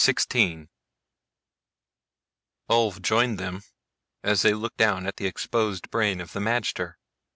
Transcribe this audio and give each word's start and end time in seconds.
XVI 0.03 0.67
Ulv 2.69 3.03
joined 3.03 3.37
them 3.37 3.61
as 4.23 4.41
they 4.41 4.51
looked 4.55 4.77
down 4.77 5.05
at 5.05 5.17
the 5.17 5.27
exposed 5.27 5.91
brain 5.91 6.19
of 6.19 6.33
the 6.33 6.39
magter. 6.39 6.93